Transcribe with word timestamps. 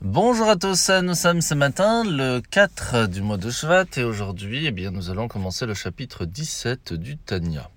Bonjour 0.00 0.48
à 0.48 0.54
tous, 0.54 0.90
nous 1.02 1.16
sommes 1.16 1.40
ce 1.40 1.54
matin 1.54 2.04
le 2.04 2.38
4 2.38 3.08
du 3.08 3.20
mois 3.20 3.36
de 3.36 3.50
Shvat 3.50 3.86
et 3.96 4.04
aujourd'hui 4.04 4.66
eh 4.66 4.70
bien, 4.70 4.92
nous 4.92 5.10
allons 5.10 5.26
commencer 5.26 5.66
le 5.66 5.74
chapitre 5.74 6.24
17 6.24 6.92
du 6.92 7.16
Tanya. 7.16 7.68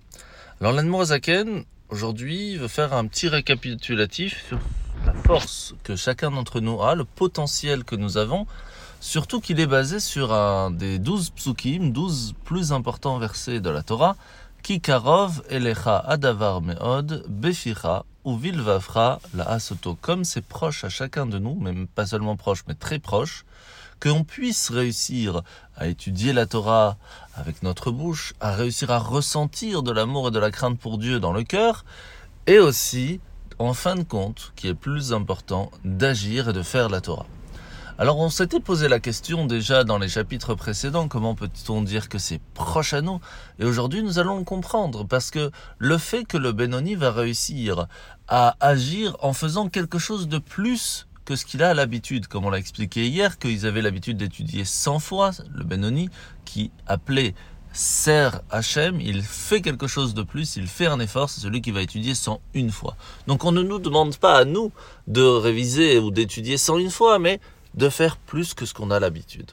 Alors 0.60 0.72
l'Anmorazaken 0.72 1.64
aujourd'hui 1.90 2.58
veut 2.58 2.68
faire 2.68 2.94
un 2.94 3.08
petit 3.08 3.28
récapitulatif 3.28 4.46
sur 4.48 4.60
la 5.04 5.14
force 5.14 5.74
que 5.84 5.96
chacun 5.96 6.30
d'entre 6.30 6.60
nous 6.60 6.84
a, 6.84 6.94
le 6.94 7.06
potentiel 7.06 7.84
que 7.84 7.96
nous 7.96 8.18
avons, 8.18 8.46
surtout 9.00 9.42
qu'il 9.42 9.60
est 9.60 9.66
basé 9.66 10.00
sur 10.00 10.32
un 10.32 10.70
des 10.70 11.00
12 11.00 11.32
psukim, 11.32 11.92
12 11.92 12.36
plus 12.46 12.72
importants 12.72 13.18
versets 13.18 13.62
de 13.62 13.70
la 13.72 13.82
Torah, 13.82 14.16
Kikarov 14.64 15.42
elecha 15.50 15.98
adavar 15.98 16.62
meod 16.62 17.26
beficha 17.28 18.04
ou 18.24 18.38
vilvafra 18.38 19.20
la 19.34 19.44
asoto. 19.50 19.98
Comme 20.00 20.24
c'est 20.24 20.46
proche 20.46 20.84
à 20.84 20.90
chacun 20.90 21.26
de 21.26 21.40
nous, 21.40 21.56
même 21.56 21.88
pas 21.88 22.06
seulement 22.06 22.36
proche, 22.36 22.64
mais 22.68 22.76
très 22.76 23.00
proche, 23.00 23.44
qu'on 24.00 24.24
puisse 24.24 24.70
réussir 24.70 25.42
à 25.76 25.88
étudier 25.88 26.32
la 26.32 26.46
Torah 26.46 26.98
avec 27.36 27.64
notre 27.64 27.92
bouche, 27.92 28.34
à 28.40 28.56
réussir 28.56 28.92
à 28.92 29.00
ressentir 29.00 29.82
de 29.82 29.92
l'amour 29.92 30.28
et 30.28 30.32
de 30.32 30.40
la 30.40 30.52
crainte 30.52 30.78
pour 30.78 31.00
Dieu 31.00 31.20
dans 31.20 31.34
le 31.34 31.44
cœur, 31.44 31.84
et 32.46 32.60
aussi, 32.60 33.20
en 33.58 33.74
fin 33.74 33.96
de 33.96 34.04
compte, 34.04 34.54
qui 34.56 34.68
est 34.68 34.76
plus 34.76 35.12
important, 35.14 35.72
d'agir 35.84 36.50
et 36.50 36.54
de 36.54 36.64
faire 36.64 36.90
la 36.90 37.02
Torah. 37.02 37.26
Alors 38.02 38.18
on 38.18 38.32
s'était 38.32 38.60
posé 38.60 38.88
la 38.88 39.00
question 39.00 39.46
déjà 39.46 39.84
dans 39.84 40.00
les 40.00 40.10
chapitres 40.10 40.56
précédents, 40.56 41.08
comment 41.08 41.36
peut-on 41.36 41.84
dire 41.84 42.10
que 42.10 42.18
c'est 42.18 42.42
proche 42.56 42.96
à 42.96 43.02
nous? 43.02 43.20
Et 43.60 43.64
aujourd'hui 43.64 44.02
nous 44.02 44.18
allons 44.18 44.40
le 44.40 44.44
comprendre, 44.44 45.04
parce 45.04 45.30
que 45.30 45.52
le 45.78 46.00
fait 46.00 46.24
que 46.24 46.36
le 46.38 46.52
Benoni 46.52 46.96
va 46.96 47.12
réussir 47.12 47.86
à 48.28 48.58
agir 48.60 49.16
en 49.20 49.34
faisant 49.34 49.70
quelque 49.70 50.00
chose 50.00 50.28
de 50.28 50.40
plus 50.40 51.06
que 51.26 51.36
ce 51.36 51.46
qu'il 51.46 51.62
a 51.62 51.76
l'habitude, 51.76 52.26
comme 52.26 52.44
on 52.44 52.50
l'a 52.50 52.58
expliqué 52.58 53.08
hier, 53.08 53.38
qu'ils 53.38 53.68
avaient 53.68 53.84
l'habitude 53.84 54.18
d'étudier 54.18 54.66
100 54.66 54.98
fois, 54.98 55.30
le 55.54 55.64
Benoni, 55.64 56.10
qui 56.44 56.72
appelait 56.88 57.36
sert 57.72 58.42
Hachem, 58.50 59.00
il 59.00 59.22
fait 59.22 59.62
quelque 59.62 59.86
chose 59.86 60.16
de 60.16 60.24
plus, 60.24 60.56
il 60.56 60.66
fait 60.66 60.88
un 60.88 61.00
effort, 61.00 61.30
c'est 61.30 61.42
celui 61.42 61.62
qui 61.62 61.70
va 61.70 61.84
étudier 61.84 62.16
101 62.16 62.70
fois. 62.70 62.96
Donc 63.28 63.46
on 63.46 63.52
ne 63.52 63.62
nous 63.62 63.78
demande 63.78 64.18
pas 64.18 64.40
à 64.40 64.44
nous 64.44 64.72
de 65.06 65.22
réviser 65.22 66.00
ou 66.00 66.10
d'étudier 66.10 66.58
101 66.58 66.90
fois, 66.90 67.20
mais 67.20 67.40
de 67.76 67.90
faire 67.90 68.18
plus 68.18 68.54
que 68.54 68.66
ce 68.66 68.74
qu'on 68.74 68.92
a 68.92 69.00
l'habitude. 69.00 69.52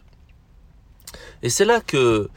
Et 1.43 1.51
c'est 1.51 1.65
là 1.65 1.81
que 1.81 2.29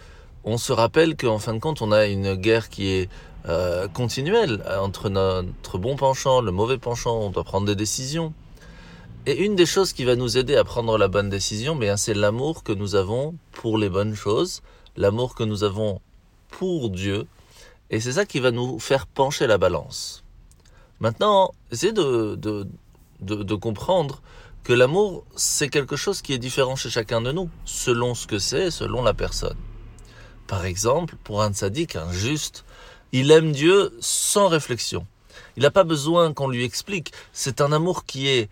on 0.44 0.58
se 0.58 0.74
rappelle 0.74 1.16
qu'en 1.16 1.40
fin 1.40 1.54
de 1.54 1.60
compte, 1.60 1.82
on 1.82 1.92
a 1.92 2.08
une 2.08 2.36
guerre 2.36 2.70
qui 2.70 2.88
est 2.88 3.10
euh, 3.48 3.88
continuelle 3.88 4.64
entre 4.80 5.10
notre 5.10 5.78
bon 5.78 5.96
penchant, 5.96 6.42
le 6.42 6.52
mauvais 6.52 6.78
penchant, 6.78 7.18
on 7.20 7.30
doit 7.30 7.44
prendre 7.44 7.68
des 7.68 7.76
décisions. 7.76 8.34
Et 9.28 9.44
une 9.44 9.56
des 9.56 9.68
choses 9.68 9.94
qui 9.94 10.04
va 10.04 10.16
nous 10.16 10.38
aider 10.38 10.56
à 10.56 10.64
prendre 10.64 10.98
la 10.98 11.08
bonne 11.08 11.30
décision, 11.30 11.76
bien, 11.76 11.96
c'est 11.96 12.16
l'amour 12.16 12.64
que 12.64 12.72
nous 12.72 12.96
avons 12.96 13.36
pour 13.52 13.78
les 13.78 13.90
bonnes 13.90 14.16
choses, 14.16 14.64
l'amour 14.96 15.36
que 15.36 15.44
nous 15.44 15.64
avons 15.64 16.02
pour 16.50 16.90
Dieu, 16.90 17.28
et 17.92 18.00
c'est 18.00 18.14
ça 18.14 18.26
qui 18.26 18.40
va 18.40 18.52
nous 18.52 18.80
faire 18.80 19.06
pencher 19.06 19.46
la 19.46 19.60
balance. 19.60 20.24
Maintenant, 21.00 21.52
essayez 21.72 21.94
de 21.94 23.56
comprendre 23.56 24.22
que 24.64 24.74
l'amour, 24.74 25.24
c'est 25.36 25.70
quelque 25.70 25.96
chose 25.96 26.22
qui 26.22 26.34
est 26.34 26.38
différent 26.38 26.76
chez 26.76 26.90
chacun 26.90 27.22
de 27.22 27.32
nous, 27.32 27.50
selon 27.66 28.14
ce 28.14 28.28
que 28.28 28.40
c'est, 28.40 28.72
selon 28.72 29.02
la 29.02 29.14
personne. 29.14 29.58
Par 30.48 30.66
exemple, 30.66 31.16
pour 31.24 31.42
un 31.42 31.54
sadique, 31.54 31.96
un 31.96 32.12
juste, 32.12 32.66
il 33.12 33.32
aime 33.32 33.52
Dieu 33.52 33.96
sans 34.00 34.48
réflexion. 34.48 35.06
Il 35.58 35.64
n'a 35.64 35.72
pas 35.72 35.84
besoin 35.84 36.34
qu'on 36.34 36.48
lui 36.48 36.64
explique. 36.64 37.12
C'est 37.34 37.62
un 37.62 37.72
amour 37.72 38.06
qui 38.06 38.28
est 38.28 38.50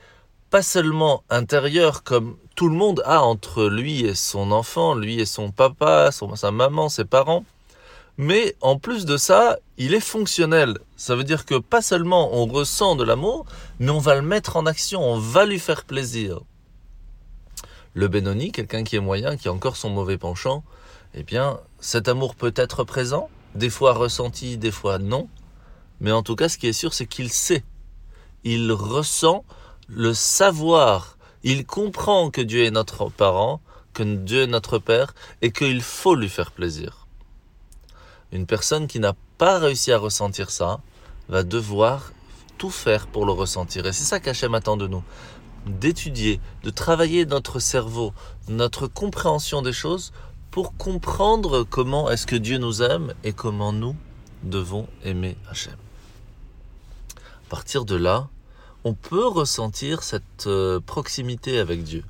pas 0.50 0.62
seulement 0.62 1.24
intérieur 1.30 2.04
comme 2.04 2.38
tout 2.56 2.70
le 2.70 2.76
monde 2.76 3.02
a 3.06 3.22
entre 3.22 3.66
lui 3.66 4.06
et 4.06 4.16
son 4.16 4.52
enfant, 4.52 4.96
lui 4.96 5.20
et 5.20 5.26
son 5.26 5.52
papa, 5.52 6.10
sa 6.12 6.52
maman, 6.52 6.90
ses 6.90 7.06
parents, 7.06 7.46
mais 8.20 8.58
en 8.60 8.78
plus 8.78 9.06
de 9.06 9.16
ça, 9.16 9.60
il 9.78 9.94
est 9.94 10.02
fonctionnel. 10.02 10.78
Ça 10.98 11.16
veut 11.16 11.24
dire 11.24 11.46
que 11.46 11.58
pas 11.58 11.82
seulement 11.82 12.36
on 12.36 12.48
ressent 12.48 12.98
de 12.98 13.06
l'amour, 13.06 13.46
mais 13.80 13.92
on 13.92 14.00
va 14.00 14.16
le 14.16 14.22
mettre 14.22 14.58
en 14.58 14.66
action, 14.66 15.02
on 15.02 15.18
va 15.18 15.46
lui 15.46 15.58
faire 15.58 15.86
plaisir. 15.86 16.42
Le 17.94 18.10
Benoni, 18.10 18.52
quelqu'un 18.52 18.84
qui 18.84 18.98
est 18.98 19.00
moyen, 19.00 19.38
qui 19.38 19.48
a 19.48 19.54
encore 19.54 19.78
son 19.78 19.90
mauvais 19.90 20.18
penchant, 20.18 20.66
eh 21.14 21.24
bien, 21.24 21.62
cet 21.80 22.10
amour 22.10 22.36
peut 22.36 22.52
être 22.58 22.84
présent, 22.84 23.30
des 23.56 23.70
fois 23.70 23.94
ressenti, 23.94 24.58
des 24.58 24.72
fois 24.72 25.00
non, 25.00 25.30
mais 26.02 26.12
en 26.12 26.22
tout 26.22 26.36
cas, 26.36 26.50
ce 26.50 26.58
qui 26.58 26.68
est 26.68 26.74
sûr, 26.74 26.94
c'est 26.94 27.08
qu'il 27.08 27.30
sait. 27.30 27.64
Il 28.44 28.70
ressent 28.74 29.46
le 29.88 30.14
savoir. 30.14 31.18
Il 31.44 31.66
comprend 31.66 32.32
que 32.32 32.42
Dieu 32.42 32.66
est 32.66 32.72
notre 32.72 33.10
parent, 33.10 33.62
que 33.94 34.04
Dieu 34.04 34.42
est 34.42 34.48
notre 34.48 34.78
Père, 34.78 35.16
et 35.42 35.54
qu'il 35.54 35.82
faut 35.82 36.16
lui 36.16 36.28
faire 36.28 36.52
plaisir. 36.52 37.06
Une 38.32 38.46
personne 38.46 38.88
qui 38.88 39.00
n'a 39.00 39.14
pas 39.38 39.60
réussi 39.60 39.92
à 39.92 39.98
ressentir 39.98 40.52
ça 40.52 40.82
va 41.30 41.44
devoir 41.44 42.12
tout 42.58 42.70
faire 42.70 43.08
pour 43.08 43.26
le 43.26 43.32
ressentir. 43.32 43.86
Et 43.86 43.94
c'est 43.94 44.04
ça 44.04 44.20
qu'Hachem 44.20 44.54
attend 44.54 44.78
de 44.78 44.88
nous. 44.88 45.04
D'étudier, 45.66 46.40
de 46.64 46.70
travailler 46.70 47.26
notre 47.26 47.60
cerveau, 47.60 48.14
notre 48.48 48.88
compréhension 48.88 49.62
des 49.62 49.74
choses 49.74 50.12
pour 50.52 50.76
comprendre 50.78 51.64
comment 51.64 52.10
est-ce 52.10 52.28
que 52.28 52.36
Dieu 52.36 52.58
nous 52.58 52.82
aime 52.82 53.14
et 53.24 53.34
comment 53.34 53.72
nous 53.72 53.96
devons 54.44 54.88
aimer 55.04 55.38
Hachem. 55.50 55.76
À 57.16 57.50
partir 57.50 57.86
de 57.86 57.96
là, 57.96 58.30
on 58.84 58.94
peut 58.94 59.28
ressentir 59.28 60.04
cette 60.04 60.48
euh, 60.48 60.80
proximité 60.80 61.60
avec 61.60 61.84
Dieu. 61.84 62.04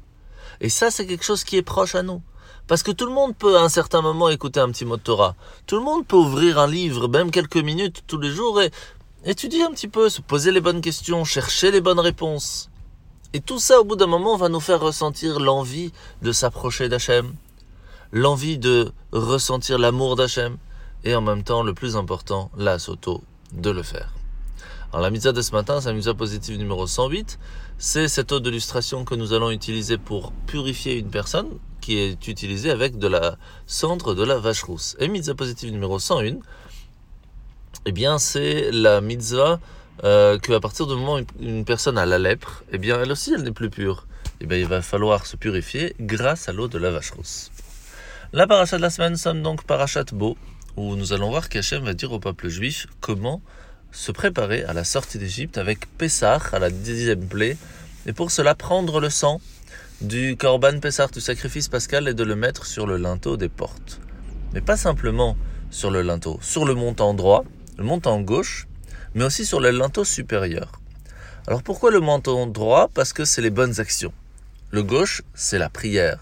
Et 0.61 0.69
ça, 0.69 0.91
c'est 0.91 1.05
quelque 1.05 1.23
chose 1.23 1.43
qui 1.43 1.57
est 1.57 1.63
proche 1.63 1.95
à 1.95 2.03
nous. 2.03 2.21
Parce 2.67 2.83
que 2.83 2.91
tout 2.91 3.05
le 3.05 3.11
monde 3.11 3.35
peut 3.35 3.57
à 3.57 3.61
un 3.61 3.69
certain 3.69 4.01
moment 4.01 4.29
écouter 4.29 4.59
un 4.59 4.69
petit 4.69 4.85
mot 4.85 4.97
de 4.97 5.01
Torah. 5.01 5.35
Tout 5.65 5.77
le 5.77 5.83
monde 5.83 6.05
peut 6.05 6.15
ouvrir 6.15 6.59
un 6.59 6.67
livre, 6.67 7.07
même 7.07 7.31
quelques 7.31 7.57
minutes 7.57 8.03
tous 8.07 8.19
les 8.19 8.29
jours, 8.31 8.61
et 8.61 8.71
étudier 9.25 9.63
un 9.63 9.71
petit 9.71 9.87
peu, 9.87 10.09
se 10.09 10.21
poser 10.21 10.51
les 10.51 10.61
bonnes 10.61 10.81
questions, 10.81 11.23
chercher 11.23 11.71
les 11.71 11.81
bonnes 11.81 11.99
réponses. 11.99 12.69
Et 13.33 13.41
tout 13.41 13.59
ça, 13.59 13.79
au 13.79 13.83
bout 13.83 13.95
d'un 13.95 14.07
moment, 14.07 14.37
va 14.37 14.49
nous 14.49 14.59
faire 14.59 14.79
ressentir 14.79 15.39
l'envie 15.39 15.91
de 16.21 16.31
s'approcher 16.31 16.89
d'Hachem, 16.89 17.33
l'envie 18.11 18.57
de 18.57 18.91
ressentir 19.11 19.77
l'amour 19.77 20.15
d'Hachem, 20.15 20.57
et 21.03 21.15
en 21.15 21.21
même 21.21 21.43
temps, 21.43 21.63
le 21.63 21.73
plus 21.73 21.95
important, 21.95 22.51
la 22.57 22.79
soto, 22.79 23.23
de 23.53 23.69
le 23.69 23.83
faire. 23.83 24.13
Alors 24.91 25.03
la 25.03 25.11
mitzvah 25.11 25.33
de 25.33 25.41
ce 25.43 25.51
matin, 25.51 25.79
c'est 25.79 25.89
la 25.89 25.93
mitzvah 25.93 26.15
positive 26.15 26.57
numéro 26.57 26.87
108. 26.87 27.37
C'est 27.77 28.07
cette 28.07 28.31
eau 28.31 28.39
d'illustration 28.39 29.05
que 29.05 29.13
nous 29.13 29.33
allons 29.33 29.51
utiliser 29.51 29.99
pour 29.99 30.31
purifier 30.47 30.97
une 30.97 31.09
personne 31.09 31.47
qui 31.89 31.97
est 31.97 32.27
utilisé 32.27 32.69
avec 32.69 32.99
de 32.99 33.07
la 33.07 33.35
cendre 33.65 34.13
de 34.13 34.23
la 34.23 34.37
vache 34.37 34.61
rousse. 34.61 34.95
Et 34.99 35.07
mitzvah 35.07 35.33
positive 35.33 35.71
numéro 35.71 35.97
101, 35.97 36.35
eh 37.87 37.91
bien 37.91 38.19
c'est 38.19 38.69
la 38.71 39.01
mitzvah 39.01 39.59
euh, 40.03 40.37
qu'à 40.37 40.59
partir 40.59 40.85
du 40.85 40.93
moment 40.93 41.15
où 41.15 41.25
une 41.39 41.65
personne 41.65 41.97
a 41.97 42.05
la 42.05 42.19
lèpre, 42.19 42.63
eh 42.71 42.77
bien 42.77 43.01
elle 43.01 43.11
aussi 43.11 43.33
elle 43.33 43.41
n'est 43.41 43.51
plus 43.51 43.71
pure. 43.71 44.05
Eh 44.39 44.45
bien 44.45 44.59
il 44.59 44.67
va 44.67 44.83
falloir 44.83 45.25
se 45.25 45.35
purifier 45.35 45.95
grâce 45.99 46.47
à 46.47 46.53
l'eau 46.53 46.67
de 46.67 46.77
la 46.77 46.91
vache 46.91 47.09
rousse. 47.09 47.49
La 48.33 48.45
paracha 48.45 48.77
de 48.77 48.83
la 48.83 48.91
semaine 48.91 49.17
sonne 49.17 49.41
donc 49.41 49.63
parachat 49.63 50.05
Beau, 50.13 50.37
où 50.77 50.95
nous 50.95 51.11
allons 51.11 51.31
voir 51.31 51.49
qu'Hachem 51.49 51.83
va 51.83 51.95
dire 51.95 52.11
au 52.11 52.19
peuple 52.19 52.49
juif 52.49 52.85
comment 52.99 53.41
se 53.91 54.11
préparer 54.11 54.63
à 54.63 54.73
la 54.73 54.83
sortie 54.83 55.17
d'Égypte 55.17 55.57
avec 55.57 55.87
Pessah 55.97 56.39
à 56.51 56.59
la 56.59 56.69
dixième 56.69 57.27
plaie, 57.27 57.57
et 58.05 58.13
pour 58.13 58.29
cela 58.29 58.53
prendre 58.53 58.99
le 58.99 59.09
sang 59.09 59.41
du 60.01 60.37
Korban 60.37 60.79
Pessar, 60.79 61.09
du 61.09 61.19
sacrifice 61.19 61.67
pascal, 61.67 62.07
et 62.07 62.13
de 62.13 62.23
le 62.23 62.35
mettre 62.35 62.65
sur 62.65 62.87
le 62.87 62.97
linteau 62.97 63.37
des 63.37 63.49
portes. 63.49 63.99
Mais 64.53 64.61
pas 64.61 64.77
simplement 64.77 65.35
sur 65.69 65.91
le 65.91 66.01
linteau, 66.01 66.39
sur 66.41 66.65
le 66.65 66.73
montant 66.73 67.13
droit, 67.13 67.43
le 67.77 67.83
montant 67.83 68.19
gauche, 68.21 68.67
mais 69.13 69.25
aussi 69.25 69.45
sur 69.45 69.59
le 69.59 69.71
linteau 69.71 70.03
supérieur. 70.03 70.71
Alors 71.47 71.63
pourquoi 71.63 71.91
le 71.91 71.99
montant 71.99 72.47
droit? 72.47 72.89
Parce 72.93 73.13
que 73.13 73.25
c'est 73.25 73.41
les 73.41 73.49
bonnes 73.49 73.79
actions. 73.79 74.13
Le 74.71 74.83
gauche, 74.83 75.21
c'est 75.33 75.57
la 75.57 75.69
prière. 75.69 76.19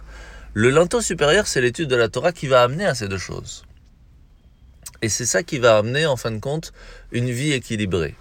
Le 0.54 0.70
linteau 0.70 1.02
supérieur, 1.02 1.48
c'est 1.48 1.62
l'étude 1.62 1.90
de 1.90 1.96
la 1.96 2.10
Torah 2.10 2.32
qui 2.32 2.48
va 2.48 2.64
amener 2.64 2.86
à 2.86 2.96
ces 2.96 3.08
deux 3.08 3.18
choses. 3.18 3.64
Et 5.02 5.10
c'est 5.10 5.26
ça 5.26 5.44
qui 5.44 5.60
va 5.60 5.78
amener, 5.78 6.06
en 6.08 6.18
fin 6.18 6.32
de 6.32 6.40
compte, 6.40 6.74
une 7.12 7.30
vie 7.30 7.52
équilibrée. 7.52 8.16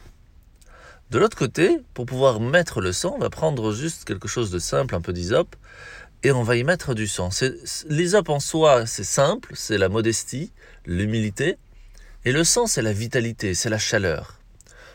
De 1.10 1.18
l'autre 1.18 1.36
côté, 1.36 1.78
pour 1.94 2.04
pouvoir 2.04 2.40
mettre 2.40 2.80
le 2.80 2.92
sang, 2.92 3.14
on 3.16 3.20
va 3.20 3.30
prendre 3.30 3.72
juste 3.72 4.04
quelque 4.04 4.26
chose 4.26 4.50
de 4.50 4.58
simple, 4.58 4.94
un 4.94 5.00
peu 5.00 5.12
d'hysope, 5.12 5.54
et 6.24 6.32
on 6.32 6.42
va 6.42 6.56
y 6.56 6.64
mettre 6.64 6.94
du 6.94 7.06
sang. 7.06 7.28
L'hysope 7.88 8.28
en 8.28 8.40
soi, 8.40 8.86
c'est 8.86 9.04
simple, 9.04 9.52
c'est 9.54 9.78
la 9.78 9.88
modestie, 9.88 10.52
l'humilité, 10.84 11.58
et 12.24 12.32
le 12.32 12.42
sang, 12.42 12.66
c'est 12.66 12.82
la 12.82 12.92
vitalité, 12.92 13.54
c'est 13.54 13.70
la 13.70 13.78
chaleur. 13.78 14.40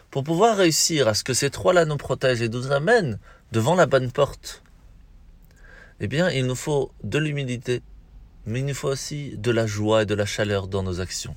Pour 0.10 0.26
pouvoir 0.26 0.58
réussir 0.58 1.08
à 1.08 1.14
ce 1.14 1.24
que 1.24 1.34
ces 1.34 1.50
trois-là 1.50 1.86
nous 1.86 1.96
protègent 1.96 2.42
et 2.42 2.50
nous 2.50 2.74
amènent 2.74 3.18
devant 3.54 3.76
la 3.76 3.86
bonne 3.86 4.12
porte, 4.12 4.64
eh 6.02 6.08
bien, 6.08 6.30
il 6.30 6.46
nous 6.46 6.56
faut 6.56 6.92
de 7.06 7.20
l'humilité, 7.20 7.82
mais 8.46 8.60
il 8.60 8.66
nous 8.66 8.74
faut 8.74 8.90
aussi 8.90 9.38
de 9.38 9.52
la 9.52 9.66
joie 9.66 10.02
et 10.02 10.06
de 10.06 10.16
la 10.16 10.26
chaleur 10.26 10.68
dans 10.68 10.84
nos 10.84 11.00
actions. 11.00 11.36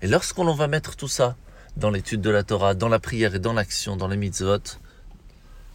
Et 0.00 0.06
lorsqu'on 0.06 0.52
va 0.54 0.68
mettre 0.68 0.94
tout 0.94 1.08
ça 1.08 1.36
dans 1.76 1.90
l'étude 1.90 2.20
de 2.20 2.30
la 2.30 2.42
Torah, 2.42 2.74
dans 2.74 2.88
la 2.88 2.98
prière 2.98 3.34
et 3.34 3.38
dans 3.38 3.52
l'action, 3.52 3.96
dans 3.96 4.08
les 4.08 4.16
mitzvot, 4.16 4.78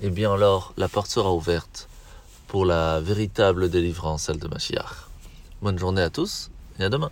eh 0.02 0.10
bien 0.10 0.34
alors 0.34 0.74
la 0.78 0.88
porte 0.88 1.10
sera 1.10 1.34
ouverte 1.34 1.88
pour 2.48 2.66
la 2.66 3.00
véritable 3.02 3.70
délivrance, 3.70 4.24
celle 4.24 4.40
de 4.40 4.48
Mashiach. 4.48 5.08
Bonne 5.62 5.78
journée 5.78 6.02
à 6.02 6.10
tous 6.10 6.50
et 6.80 6.84
à 6.84 6.90
demain. 6.90 7.12